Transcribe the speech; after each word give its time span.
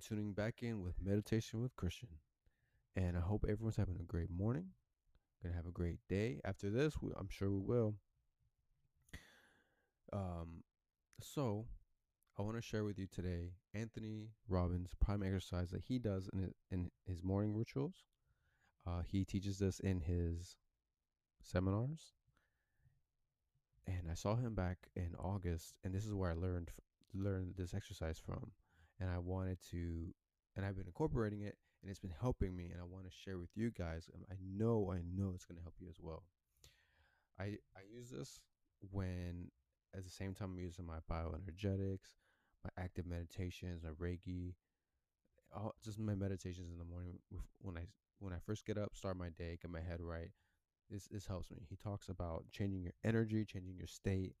tuning 0.00 0.32
back 0.32 0.62
in 0.62 0.82
with 0.82 0.94
Meditation 1.02 1.60
with 1.60 1.76
Christian. 1.76 2.08
And 2.96 3.16
I 3.16 3.20
hope 3.20 3.44
everyone's 3.48 3.76
having 3.76 3.98
a 4.00 4.04
great 4.04 4.30
morning. 4.30 4.66
Gonna 5.42 5.54
have 5.54 5.66
a 5.66 5.72
great 5.72 5.98
day. 6.08 6.40
After 6.44 6.70
this, 6.70 7.00
we, 7.00 7.10
I'm 7.16 7.28
sure 7.28 7.50
we 7.50 7.60
will. 7.60 7.94
Um, 10.12 10.64
so 11.20 11.66
I 12.38 12.42
want 12.42 12.56
to 12.56 12.62
share 12.62 12.84
with 12.84 12.98
you 12.98 13.06
today 13.06 13.52
Anthony 13.74 14.30
Robbins' 14.48 14.94
prime 14.98 15.22
exercise 15.22 15.70
that 15.70 15.82
he 15.82 15.98
does 15.98 16.28
in 16.32 16.40
his, 16.40 16.52
in 16.70 16.90
his 17.06 17.22
morning 17.22 17.54
rituals. 17.54 18.04
Uh, 18.86 19.02
he 19.06 19.24
teaches 19.24 19.58
this 19.58 19.78
in 19.78 20.00
his 20.00 20.56
seminars. 21.42 22.14
And 23.86 24.10
I 24.10 24.14
saw 24.14 24.36
him 24.36 24.54
back 24.54 24.88
in 24.94 25.14
August, 25.18 25.74
and 25.84 25.94
this 25.94 26.04
is 26.04 26.14
where 26.14 26.30
I 26.30 26.34
learned 26.34 26.70
learned 27.12 27.54
this 27.56 27.74
exercise 27.74 28.18
from. 28.18 28.52
And 29.00 29.10
I 29.10 29.18
wanted 29.18 29.58
to, 29.70 30.14
and 30.56 30.64
I've 30.64 30.76
been 30.76 30.86
incorporating 30.86 31.42
it, 31.42 31.56
and 31.82 31.90
it's 31.90 32.00
been 32.00 32.14
helping 32.20 32.54
me. 32.56 32.70
And 32.70 32.80
I 32.80 32.84
want 32.84 33.06
to 33.06 33.10
share 33.10 33.38
with 33.38 33.50
you 33.54 33.70
guys. 33.70 34.08
And 34.12 34.24
I 34.30 34.36
know, 34.42 34.92
I 34.92 35.00
know 35.16 35.32
it's 35.34 35.46
going 35.46 35.56
to 35.56 35.62
help 35.62 35.74
you 35.80 35.88
as 35.88 35.98
well. 36.00 36.24
I 37.38 37.56
I 37.76 37.82
use 37.90 38.10
this 38.10 38.40
when, 38.90 39.50
at 39.96 40.04
the 40.04 40.10
same 40.10 40.34
time, 40.34 40.52
I'm 40.52 40.60
using 40.60 40.86
my 40.86 40.98
bioenergetics, 41.10 42.16
my 42.64 42.70
active 42.82 43.06
meditations, 43.06 43.82
my 43.82 43.90
Reiki, 43.90 44.54
all 45.54 45.74
just 45.82 45.98
my 45.98 46.14
meditations 46.14 46.70
in 46.70 46.78
the 46.78 46.84
morning 46.84 47.18
when 47.60 47.76
I 47.76 47.86
when 48.18 48.32
I 48.32 48.38
first 48.44 48.66
get 48.66 48.78
up, 48.78 48.94
start 48.94 49.16
my 49.16 49.30
day, 49.30 49.58
get 49.60 49.70
my 49.70 49.80
head 49.80 50.00
right. 50.00 50.30
This 50.90 51.06
this 51.06 51.26
helps 51.26 51.50
me. 51.50 51.58
He 51.68 51.76
talks 51.76 52.08
about 52.08 52.44
changing 52.52 52.82
your 52.82 52.94
energy, 53.04 53.44
changing 53.44 53.76
your 53.76 53.86
state, 53.86 54.34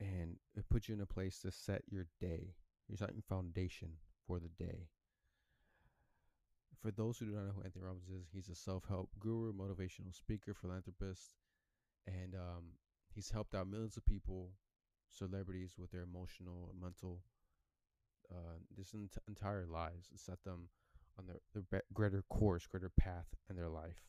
and 0.00 0.36
it 0.56 0.68
puts 0.68 0.88
you 0.88 0.94
in 0.94 1.00
a 1.00 1.06
place 1.06 1.40
to 1.40 1.50
set 1.50 1.82
your 1.90 2.06
day. 2.20 2.54
You're 2.88 2.96
setting 2.96 3.22
foundation 3.28 3.90
for 4.26 4.38
the 4.38 4.48
day. 4.48 4.88
For 6.80 6.90
those 6.90 7.18
who 7.18 7.26
do 7.26 7.32
not 7.32 7.46
know 7.46 7.52
who 7.56 7.62
Anthony 7.62 7.84
Robbins 7.84 8.08
is, 8.08 8.28
he's 8.32 8.48
a 8.48 8.54
self-help 8.54 9.10
guru, 9.18 9.52
motivational 9.52 10.14
speaker, 10.14 10.54
philanthropist, 10.54 11.34
and 12.06 12.34
um, 12.34 12.64
he's 13.14 13.30
helped 13.30 13.54
out 13.54 13.66
millions 13.68 13.96
of 13.96 14.06
people, 14.06 14.50
celebrities, 15.10 15.74
with 15.76 15.90
their 15.90 16.02
emotional 16.02 16.70
and 16.72 16.80
mental, 16.80 17.20
uh, 18.30 18.58
this 18.76 18.94
ent- 18.94 19.18
entire 19.26 19.66
lives, 19.66 20.08
and 20.10 20.20
set 20.20 20.42
them 20.44 20.68
on 21.18 21.26
their, 21.26 21.62
their 21.70 21.82
greater 21.92 22.22
course, 22.28 22.66
greater 22.66 22.90
path 22.90 23.26
in 23.50 23.56
their 23.56 23.68
life. 23.68 24.04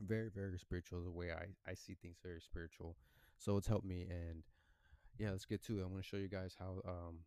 Very, 0.00 0.30
very 0.30 0.58
spiritual. 0.58 1.02
The 1.02 1.10
way 1.10 1.30
I, 1.30 1.70
I 1.70 1.74
see 1.74 1.94
things, 1.94 2.16
very 2.22 2.40
spiritual. 2.40 2.96
So 3.36 3.58
it's 3.58 3.66
helped 3.66 3.84
me. 3.84 4.06
And 4.08 4.42
yeah, 5.18 5.30
let's 5.30 5.44
get 5.44 5.62
to 5.66 5.78
it. 5.78 5.82
I'm 5.82 5.90
going 5.90 6.00
to 6.00 6.08
show 6.08 6.16
you 6.16 6.28
guys 6.28 6.56
how 6.58 6.80
um 6.88 7.18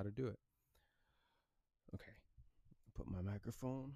how 0.00 0.04
to 0.04 0.10
do 0.10 0.28
it. 0.28 0.40
Okay, 1.94 2.16
put 2.96 3.04
my 3.04 3.20
microphone. 3.20 3.92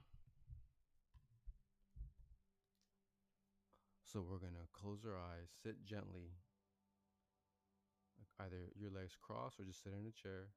So 4.05 4.21
we're 4.21 4.37
gonna 4.37 4.69
close 4.75 5.01
our 5.07 5.17
eyes, 5.17 5.49
sit 5.63 5.83
gently, 5.83 6.37
either 8.39 8.69
your 8.79 8.91
legs 8.91 9.17
crossed 9.17 9.59
or 9.59 9.65
just 9.65 9.83
sit 9.83 9.95
in 9.95 10.05
a 10.05 10.13
chair. 10.13 10.53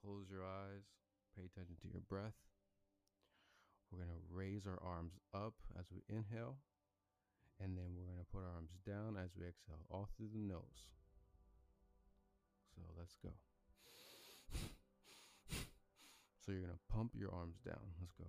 Close 0.00 0.24
your 0.30 0.42
eyes, 0.42 0.88
pay 1.36 1.44
attention 1.44 1.76
to 1.82 1.88
your 1.92 2.00
breath. 2.08 2.40
We're 3.92 4.04
to 4.04 4.24
raise 4.32 4.66
our 4.66 4.80
arms 4.82 5.18
up 5.34 5.52
as 5.78 5.84
we 5.92 6.00
inhale, 6.08 6.56
and 7.60 7.76
then 7.76 7.92
we're 7.92 8.08
to 8.16 8.32
put 8.32 8.40
our 8.40 8.54
arms 8.56 8.72
down 8.86 9.20
as 9.22 9.36
we 9.36 9.44
exhale, 9.44 9.84
all 9.90 10.08
through 10.16 10.30
the 10.32 10.40
nose. 10.40 10.88
So 12.74 12.80
let's 12.96 13.16
go. 13.22 13.36
So 16.46 16.52
you're 16.52 16.60
to 16.78 16.94
pump 16.94 17.10
your 17.18 17.34
arms 17.34 17.56
down. 17.66 17.82
Let's 18.00 18.12
go. 18.12 18.26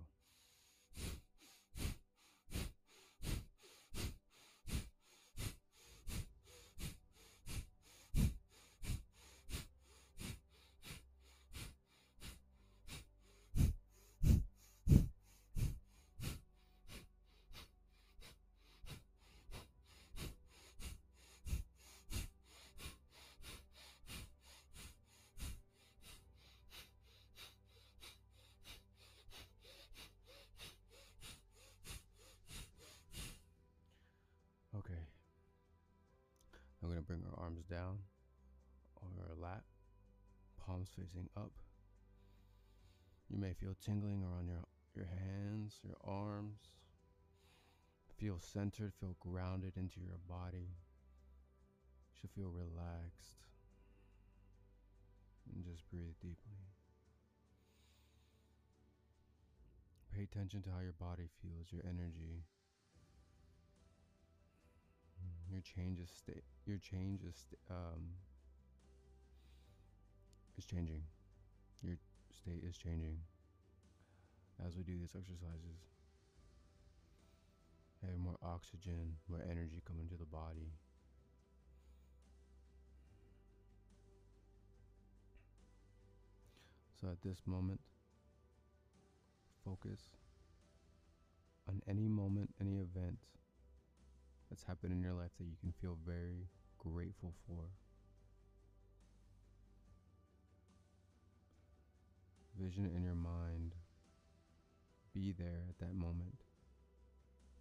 Okay. 34.78 34.94
I'm 36.82 36.87
going 36.87 36.87
to 36.98 37.06
bring 37.06 37.22
our 37.30 37.44
arms 37.44 37.64
down 37.70 37.98
on 39.02 39.10
our 39.22 39.34
lap, 39.40 39.62
palms 40.64 40.88
facing 40.98 41.28
up. 41.36 41.52
You 43.30 43.38
may 43.38 43.52
feel 43.52 43.76
tingling 43.84 44.24
around 44.24 44.48
your, 44.48 44.64
your 44.96 45.06
hands, 45.06 45.78
your 45.84 45.96
arms. 46.02 46.58
Feel 48.18 48.40
centered, 48.40 48.92
feel 48.98 49.14
grounded 49.20 49.74
into 49.76 50.00
your 50.00 50.18
body. 50.28 50.66
You 52.10 52.14
should 52.20 52.30
feel 52.30 52.50
relaxed. 52.50 53.46
And 55.54 55.64
just 55.64 55.88
breathe 55.88 56.18
deeply. 56.20 56.58
Pay 60.14 60.24
attention 60.24 60.62
to 60.62 60.70
how 60.70 60.80
your 60.80 60.98
body 60.98 61.28
feels, 61.40 61.70
your 61.70 61.82
energy. 61.84 62.42
Your 65.50 65.62
change 65.62 65.98
is 65.98 66.10
state. 66.10 66.44
Your 66.66 66.78
change 66.78 67.22
is 67.22 67.46
um 67.70 68.12
is 70.58 70.64
changing. 70.64 71.02
Your 71.82 71.96
state 72.32 72.62
is 72.68 72.76
changing 72.76 73.18
as 74.66 74.76
we 74.76 74.82
do 74.82 74.98
these 74.98 75.14
exercises. 75.16 75.80
Have 78.02 78.18
more 78.18 78.36
oxygen, 78.42 79.16
more 79.28 79.42
energy 79.50 79.82
coming 79.86 80.08
to 80.08 80.16
the 80.16 80.24
body. 80.24 80.72
So 87.00 87.08
at 87.08 87.22
this 87.22 87.42
moment, 87.46 87.80
focus 89.64 90.00
on 91.68 91.80
any 91.88 92.08
moment, 92.08 92.50
any 92.60 92.78
event 92.78 93.18
that's 94.48 94.64
happened 94.64 94.92
in 94.92 95.02
your 95.02 95.12
life 95.12 95.30
that 95.38 95.44
you 95.44 95.56
can 95.60 95.72
feel 95.80 95.96
very 96.06 96.48
grateful 96.78 97.34
for. 97.46 97.64
Vision 102.58 102.90
in 102.94 103.02
your 103.02 103.14
mind. 103.14 103.74
Be 105.14 105.32
there 105.32 105.64
at 105.68 105.78
that 105.78 105.94
moment. 105.94 106.42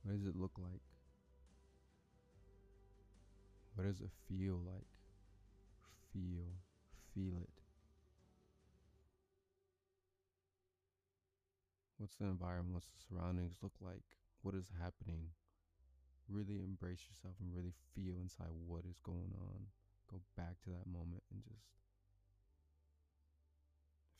What 0.04 0.16
does 0.18 0.26
it 0.26 0.36
look 0.36 0.54
like? 0.58 0.82
What 3.76 3.86
does 3.86 4.02
it 4.02 4.10
feel 4.28 4.60
like? 4.66 4.88
Feel, 6.14 6.48
feel 7.14 7.38
it. 7.42 7.50
What's 11.98 12.16
the 12.16 12.26
environment? 12.26 12.74
What's 12.74 12.88
the 12.88 13.16
surroundings 13.16 13.56
look 13.62 13.74
like? 13.82 14.04
What 14.42 14.56
is 14.56 14.70
happening? 14.82 15.30
Really 16.30 16.62
embrace 16.64 17.04
yourself 17.08 17.36
and 17.40 17.56
really 17.56 17.74
feel 17.96 18.20
inside 18.20 18.52
what 18.68 18.84
is 18.86 19.00
going 19.04 19.34
on. 19.40 19.68
Go 20.12 20.22
back 20.36 20.60
to 20.64 20.70
that 20.72 20.88
moment 20.88 21.24
and 21.32 21.44
just 21.44 21.68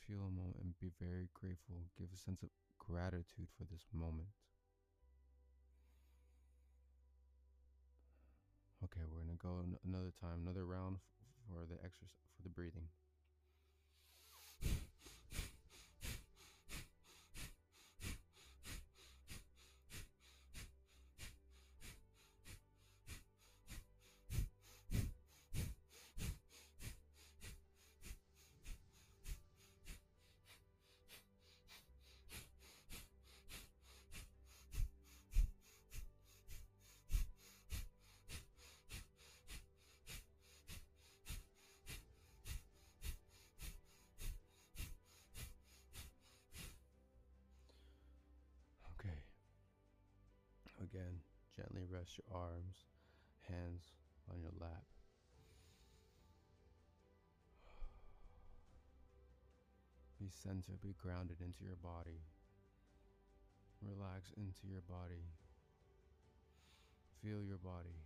feel 0.04 0.24
a 0.24 0.32
moment 0.32 0.58
and 0.64 0.80
be 0.80 0.92
very 1.00 1.28
grateful. 1.34 1.88
Give 2.00 2.08
a 2.14 2.18
sense 2.18 2.44
of 2.44 2.50
gratitude 2.80 3.52
for 3.56 3.64
this 3.68 3.84
moment. 3.94 4.32
Okay, 8.84 9.02
we're 9.10 9.20
gonna 9.20 9.40
go 9.40 9.64
another 9.84 10.14
time, 10.20 10.44
another 10.44 10.66
round 10.66 10.98
for 11.48 11.66
the 11.66 11.76
exercise 11.84 12.32
for 12.36 12.44
the 12.44 12.50
breathing. 12.50 12.88
Gently 51.58 51.82
rest 51.90 52.22
your 52.22 52.38
arms, 52.38 52.86
hands 53.50 53.98
on 54.30 54.40
your 54.40 54.54
lap. 54.62 54.86
Be 60.20 60.30
centered, 60.30 60.82
be 60.82 60.94
grounded 61.02 61.42
into 61.42 61.66
your 61.66 61.78
body. 61.82 62.22
Relax 63.82 64.30
into 64.38 64.70
your 64.70 64.82
body. 64.86 65.26
Feel 67.22 67.44
your 67.44 67.58
body. 67.58 67.98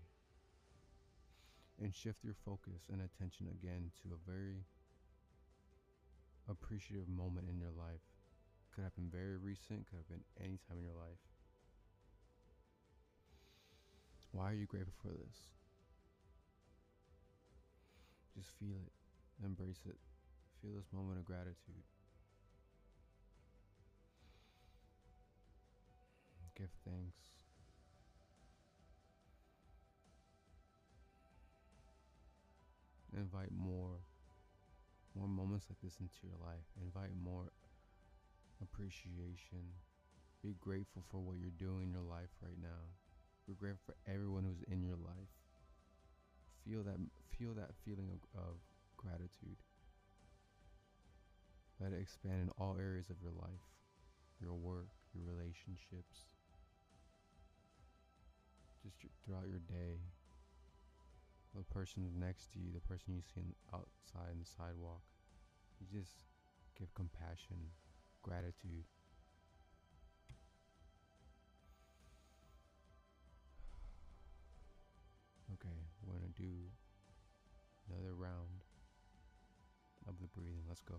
And 1.82 1.96
shift 1.96 2.24
your 2.24 2.36
focus 2.46 2.88
and 2.92 3.02
attention 3.02 3.48
again 3.48 3.92
to 4.04 4.14
a 4.14 4.32
very 4.32 4.64
appreciative 6.50 7.08
moment 7.08 7.48
in 7.50 7.60
your 7.60 7.72
life. 7.72 8.04
Could 8.76 8.84
have 8.84 8.96
been 8.96 9.10
very 9.12 9.36
recent, 9.36 9.88
could 9.88 10.00
have 10.00 10.08
been 10.08 10.24
any 10.40 10.60
time 10.68 10.80
in 10.80 10.84
your 10.84 11.00
life. 11.00 11.31
Why 14.42 14.50
are 14.50 14.56
you 14.56 14.66
grateful 14.66 14.96
for 15.04 15.10
this? 15.10 15.38
Just 18.36 18.50
feel 18.58 18.74
it, 18.74 18.92
embrace 19.46 19.86
it, 19.86 19.98
feel 20.60 20.74
this 20.74 20.90
moment 20.92 21.20
of 21.20 21.26
gratitude. 21.26 21.86
Give 26.58 26.74
thanks. 26.84 27.22
Invite 33.16 33.52
more 33.56 34.02
more 35.14 35.28
moments 35.28 35.68
like 35.70 35.78
this 35.84 35.98
into 36.00 36.16
your 36.24 36.40
life. 36.44 36.66
Invite 36.82 37.12
more 37.24 37.52
appreciation. 38.60 39.78
Be 40.42 40.56
grateful 40.60 41.04
for 41.12 41.20
what 41.20 41.38
you're 41.38 41.52
doing 41.60 41.84
in 41.84 41.92
your 41.92 42.10
life 42.10 42.34
right 42.42 42.58
now. 42.60 42.90
Grateful 43.60 43.94
for 43.94 44.12
everyone 44.12 44.46
who's 44.46 44.64
in 44.72 44.82
your 44.82 44.96
life. 44.96 45.34
Feel 46.64 46.84
that 46.84 46.98
feel 47.38 47.54
that 47.54 47.72
feeling 47.84 48.08
of, 48.14 48.22
of 48.40 48.56
gratitude. 48.96 49.60
Let 51.82 51.92
it 51.92 52.02
expand 52.02 52.42
in 52.42 52.50
all 52.58 52.78
areas 52.80 53.10
of 53.10 53.18
your 53.22 53.34
life. 53.34 53.66
Your 54.40 54.54
work, 54.54 54.88
your 55.14 55.26
relationships. 55.26 56.30
Just 58.84 58.98
throughout 59.26 59.50
your 59.50 59.62
day, 59.68 60.00
the 61.54 61.64
person 61.74 62.08
next 62.18 62.54
to 62.54 62.60
you, 62.60 62.72
the 62.74 62.80
person 62.80 63.14
you 63.14 63.22
see 63.22 63.54
outside 63.74 64.32
in 64.32 64.40
the 64.40 64.46
sidewalk. 64.46 65.02
You 65.82 66.00
just 66.00 66.24
give 66.80 66.94
compassion, 66.96 67.74
gratitude. 68.22 68.86
Okay, 75.54 75.84
we're 76.06 76.14
gonna 76.14 76.32
do 76.36 76.72
another 77.90 78.14
round 78.16 78.64
of 80.08 80.20
the 80.22 80.28
breathing. 80.28 80.64
Let's 80.68 80.82
go. 80.82 80.96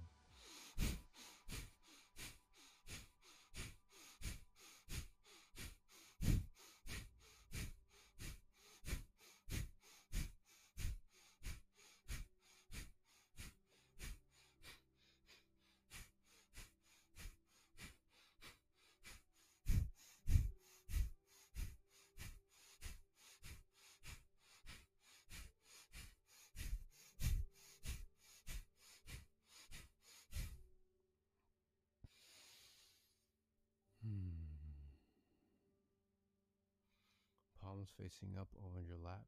Palms 37.82 37.92
facing 37.98 38.38
up 38.38 38.48
over 38.64 38.80
your 38.80 38.98
lap. 39.02 39.26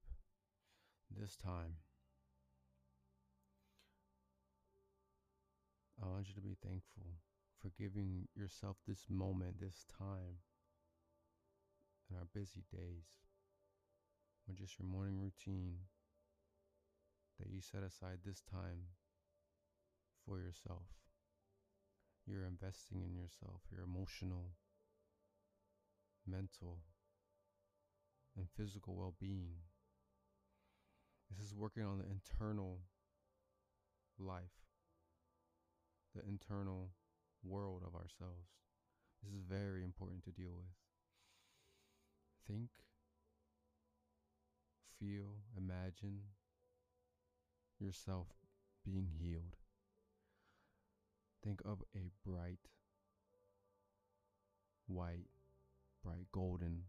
This 1.11 1.37
time, 1.37 1.77
I 6.03 6.07
want 6.09 6.29
you 6.29 6.35
to 6.35 6.41
be 6.41 6.57
thankful 6.63 7.19
for 7.61 7.71
giving 7.79 8.29
yourself 8.35 8.77
this 8.87 9.07
moment, 9.09 9.61
this 9.61 9.87
time 9.99 10.43
in 12.11 12.17
our 12.17 12.27
busy 12.35 12.65
days, 12.73 13.27
or 14.49 14.55
just 14.55 14.79
your 14.79 14.89
morning 14.89 15.19
routine, 15.21 15.77
that 17.41 17.51
you 17.51 17.61
set 17.61 17.83
aside 17.83 18.19
this 18.25 18.43
time 18.43 18.95
for 20.27 20.39
yourself. 20.39 20.87
You're 22.27 22.45
investing 22.47 23.03
in 23.03 23.15
yourself, 23.15 23.63
your 23.71 23.83
emotional, 23.83 24.53
mental, 26.27 26.79
and 28.37 28.47
physical 28.57 28.95
well 28.95 29.15
being. 29.21 29.57
This 31.31 31.47
is 31.47 31.55
working 31.55 31.85
on 31.85 31.99
the 31.99 32.05
internal 32.05 32.81
life, 34.19 34.63
the 36.15 36.23
internal 36.29 36.91
world 37.43 37.83
of 37.87 37.95
ourselves. 37.95 38.49
This 39.23 39.33
is 39.33 39.43
very 39.49 39.83
important 39.83 40.23
to 40.25 40.31
deal 40.31 40.53
with. 40.55 40.67
Think, 42.47 42.71
feel, 44.99 45.39
imagine 45.57 46.21
yourself 47.79 48.29
being 48.85 49.09
healed. 49.19 49.57
Think 51.43 51.61
of 51.65 51.83
a 51.97 52.11
bright, 52.27 52.69
white, 54.87 55.29
bright 56.03 56.27
golden 56.33 56.85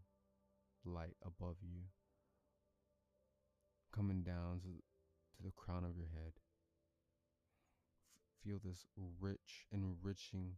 light 0.86 1.16
above 1.24 1.56
you, 1.62 1.82
coming 3.94 4.22
down 4.22 4.60
to, 4.60 4.68
the 5.44 5.52
crown 5.52 5.84
of 5.84 5.96
your 5.96 6.08
head. 6.14 6.32
Feel 8.42 8.58
this 8.64 8.86
rich, 9.20 9.66
enriching 9.70 10.52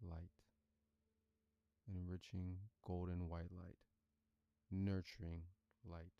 light, 0.00 0.30
enriching 1.86 2.56
golden 2.86 3.28
white 3.28 3.52
light, 3.54 3.76
nurturing 4.70 5.42
light. 5.84 6.12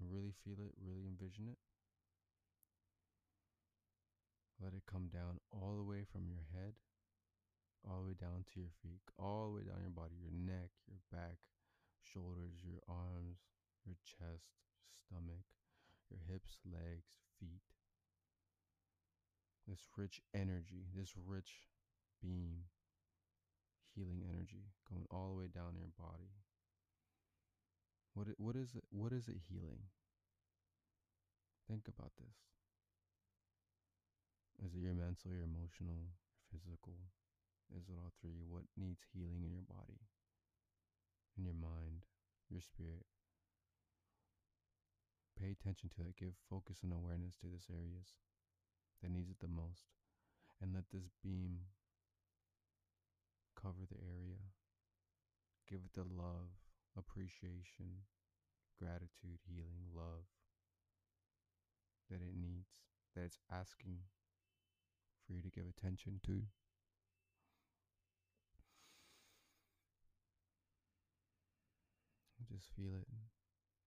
Really 0.00 0.34
feel 0.44 0.64
it, 0.64 0.74
really 0.80 1.06
envision 1.06 1.48
it. 1.50 1.58
Let 4.62 4.74
it 4.74 4.82
come 4.90 5.08
down 5.12 5.38
all 5.50 5.76
the 5.76 5.82
way 5.82 6.04
from 6.10 6.28
your 6.28 6.44
head 6.52 6.74
all 7.84 8.02
the 8.02 8.08
way 8.12 8.18
down 8.18 8.44
to 8.52 8.60
your 8.60 8.72
feet, 8.82 9.04
all 9.18 9.52
the 9.52 9.56
way 9.60 9.64
down 9.64 9.84
your 9.84 9.94
body, 9.94 10.16
your 10.16 10.32
neck, 10.32 10.72
your 10.88 11.00
back, 11.12 11.38
shoulders, 12.00 12.64
your 12.64 12.80
arms, 12.88 13.44
your 13.84 13.96
chest, 14.04 14.56
stomach, 14.96 15.44
your 16.10 16.20
hips, 16.28 16.58
legs, 16.64 17.20
feet. 17.38 17.64
This 19.68 19.88
rich 19.96 20.20
energy, 20.34 20.84
this 20.94 21.12
rich 21.16 21.68
beam, 22.20 22.68
healing 23.94 24.20
energy 24.28 24.72
going 24.88 25.06
all 25.10 25.32
the 25.32 25.38
way 25.38 25.48
down 25.48 25.76
your 25.76 25.92
body. 25.96 26.36
What 28.12 28.28
what 28.36 28.56
is 28.56 28.74
it 28.76 28.84
what 28.90 29.12
is 29.12 29.28
it 29.28 29.40
healing? 29.48 29.90
Think 31.68 31.88
about 31.88 32.12
this. 32.20 32.36
Is 34.64 34.74
it 34.74 34.84
your 34.84 34.94
mental, 34.94 35.32
your 35.32 35.48
emotional, 35.48 36.12
your 36.52 36.60
physical, 36.60 36.94
is 37.74 37.90
it 37.90 37.98
all 37.98 38.14
three? 38.22 38.46
What 38.46 38.70
needs 38.78 39.02
healing 39.10 39.42
in 39.42 39.52
your 39.52 39.66
body, 39.66 40.06
in 41.36 41.44
your 41.44 41.58
mind, 41.58 42.06
your 42.48 42.62
spirit? 42.62 43.06
Pay 45.34 45.50
attention 45.50 45.90
to 45.98 46.06
it. 46.06 46.16
Give 46.16 46.38
focus 46.48 46.78
and 46.86 46.94
awareness 46.94 47.34
to 47.42 47.50
this 47.50 47.66
areas 47.66 48.14
that 49.02 49.10
needs 49.10 49.30
it 49.30 49.42
the 49.42 49.50
most. 49.50 49.90
And 50.62 50.72
let 50.72 50.94
this 50.94 51.10
beam 51.22 51.66
cover 53.58 53.82
the 53.90 53.98
area. 53.98 54.54
Give 55.68 55.82
it 55.82 55.98
the 55.98 56.06
love, 56.06 56.54
appreciation, 56.96 58.06
gratitude, 58.78 59.42
healing, 59.42 59.90
love 59.90 60.30
that 62.10 62.20
it 62.20 62.36
needs, 62.36 62.68
that 63.16 63.24
it's 63.24 63.38
asking 63.50 63.98
for 65.26 65.32
you 65.32 65.42
to 65.42 65.50
give 65.50 65.64
attention 65.66 66.20
to. 66.26 66.42
Just 72.54 72.68
feel 72.76 72.94
it 72.94 73.08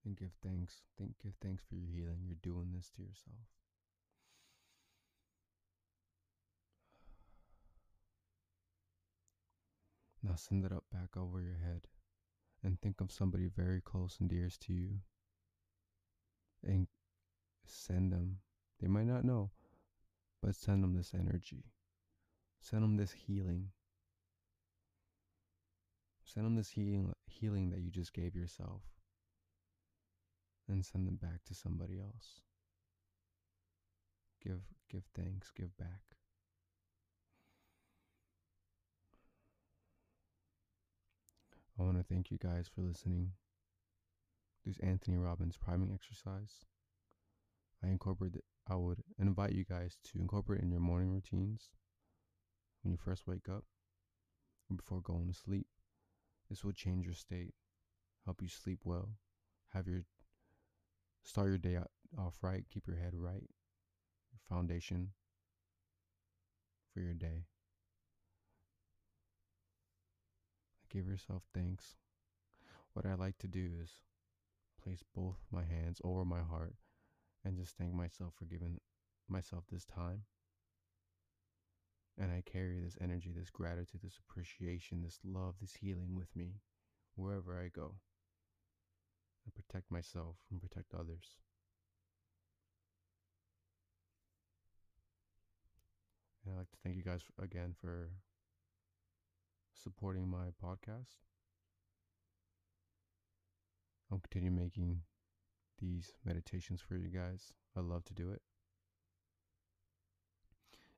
and 0.03 0.17
give 0.17 0.31
thanks. 0.43 0.81
Think 0.97 1.11
give 1.23 1.35
thanks 1.41 1.63
for 1.63 1.75
your 1.75 1.87
healing. 1.87 2.19
You're 2.25 2.35
doing 2.41 2.73
this 2.75 2.89
to 2.97 3.01
yourself. 3.01 3.37
Now 10.21 10.35
send 10.35 10.65
it 10.65 10.73
up 10.73 10.83
back 10.91 11.15
over 11.15 11.39
your 11.39 11.59
head 11.63 11.87
and 12.61 12.81
think 12.81 12.99
of 12.99 13.09
somebody 13.09 13.47
very 13.47 13.79
close 13.79 14.17
and 14.19 14.29
dear 14.29 14.49
to 14.49 14.73
you 14.73 14.99
and 16.61 16.87
send 17.65 18.11
them. 18.11 18.39
They 18.81 18.87
might 18.87 19.05
not 19.05 19.23
know, 19.23 19.51
but 20.41 20.55
send 20.55 20.83
them 20.83 20.93
this 20.93 21.13
energy. 21.13 21.63
Send 22.59 22.83
them 22.83 22.97
this 22.97 23.13
healing. 23.13 23.69
Send 26.27 26.45
them 26.45 26.55
this 26.55 26.69
healing, 26.69 27.13
healing 27.25 27.69
that 27.69 27.79
you 27.79 27.89
just 27.89 28.13
gave 28.13 28.35
yourself. 28.35 28.81
And 30.67 30.85
send 30.85 31.07
them 31.07 31.15
back 31.15 31.45
to 31.45 31.55
somebody 31.55 31.99
else. 32.01 32.41
Give 34.43 34.59
give 34.91 35.03
thanks, 35.15 35.51
give 35.55 35.75
back. 35.77 36.01
I 41.79 41.83
want 41.83 41.97
to 41.97 42.03
thank 42.03 42.29
you 42.29 42.37
guys 42.37 42.67
for 42.67 42.81
listening. 42.81 43.31
This 44.65 44.79
Anthony 44.79 45.15
Robbins 45.15 45.55
priming 45.55 45.93
exercise. 45.93 46.65
I 47.81 47.87
incorporate 47.87 48.33
I 48.69 48.75
would 48.75 49.01
invite 49.17 49.53
you 49.53 49.63
guys 49.63 49.95
to 50.11 50.19
incorporate 50.19 50.61
in 50.61 50.71
your 50.71 50.81
morning 50.81 51.13
routines 51.13 51.69
when 52.83 52.91
you 52.91 52.97
first 52.97 53.25
wake 53.25 53.47
up 53.47 53.63
or 54.69 54.75
before 54.75 54.99
going 54.99 55.29
to 55.29 55.33
sleep. 55.33 55.67
This 56.49 56.63
will 56.63 56.71
change 56.71 57.05
your 57.05 57.13
state, 57.13 57.53
help 58.25 58.41
you 58.41 58.47
sleep 58.47 58.79
well, 58.83 59.09
have 59.73 59.87
your 59.87 60.03
start 61.23 61.49
your 61.49 61.57
day 61.57 61.77
off 62.17 62.37
right, 62.41 62.63
keep 62.69 62.87
your 62.87 62.95
head 62.97 63.13
right, 63.13 63.49
your 64.31 64.39
foundation 64.49 65.09
for 66.93 67.01
your 67.01 67.13
day. 67.13 67.43
Give 70.89 71.05
yourself 71.07 71.43
thanks. 71.53 71.97
What 72.93 73.05
I 73.05 73.13
like 73.15 73.37
to 73.39 73.47
do 73.47 73.69
is 73.83 73.91
place 74.81 75.03
both 75.13 75.37
my 75.51 75.63
hands 75.63 76.01
over 76.03 76.23
my 76.23 76.41
heart 76.41 76.75
and 77.43 77.57
just 77.57 77.77
thank 77.77 77.93
myself 77.93 78.33
for 78.37 78.45
giving 78.45 78.79
myself 79.27 79.65
this 79.69 79.85
time. 79.85 80.23
And 82.19 82.31
I 82.31 82.41
carry 82.49 82.79
this 82.79 82.97
energy, 82.99 83.31
this 83.35 83.51
gratitude, 83.51 84.01
this 84.03 84.17
appreciation, 84.17 85.03
this 85.03 85.19
love, 85.23 85.55
this 85.61 85.75
healing 85.79 86.15
with 86.15 86.35
me 86.35 86.55
wherever 87.15 87.59
I 87.59 87.67
go 87.67 87.95
and 89.45 89.53
protect 89.53 89.91
myself 89.91 90.35
and 90.51 90.59
protect 90.61 90.93
others. 90.93 91.37
And 96.43 96.55
I'd 96.55 96.59
like 96.59 96.71
to 96.71 96.77
thank 96.83 96.95
you 96.95 97.03
guys 97.03 97.21
again 97.41 97.75
for 97.79 98.09
supporting 99.73 100.27
my 100.27 100.47
podcast. 100.63 101.17
I'll 104.11 104.19
continue 104.19 104.51
making 104.51 105.01
these 105.79 106.13
meditations 106.25 106.81
for 106.81 106.95
you 106.95 107.09
guys. 107.09 107.53
I 107.75 107.81
love 107.81 108.05
to 108.05 108.13
do 108.13 108.31
it. 108.31 108.41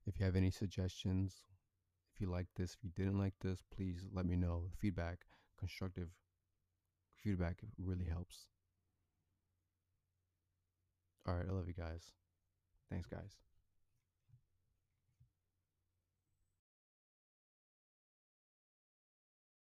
If 0.05 0.19
you 0.19 0.25
have 0.25 0.35
any 0.35 0.51
suggestions, 0.51 1.43
if 2.13 2.21
you 2.21 2.29
like 2.29 2.47
this, 2.55 2.73
if 2.73 2.83
you 2.83 2.89
didn't 2.95 3.19
like 3.19 3.35
this, 3.41 3.63
please 3.75 4.05
let 4.11 4.25
me 4.25 4.35
know. 4.35 4.69
Feedback, 4.79 5.25
constructive 5.57 6.09
feedback 7.23 7.57
really 7.77 8.05
helps. 8.05 8.47
All 11.27 11.35
right, 11.35 11.45
I 11.47 11.53
love 11.53 11.67
you 11.67 11.73
guys. 11.73 12.13
Thanks, 12.89 13.07
guys. 13.07 13.48